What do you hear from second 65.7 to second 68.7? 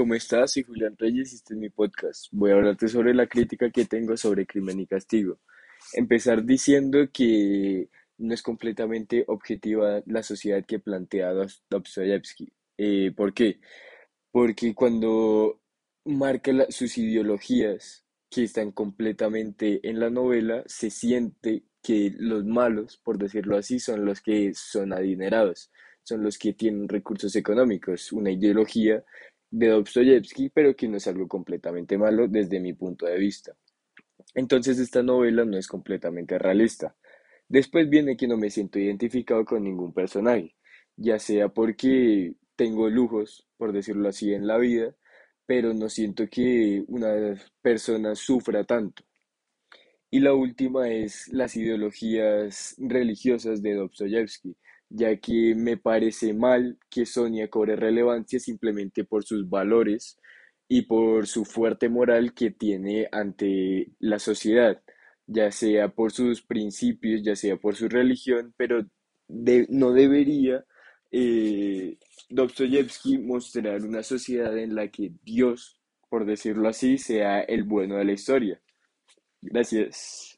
por sus principios, ya sea por su religión,